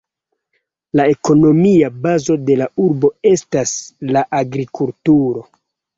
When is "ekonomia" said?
1.15-1.91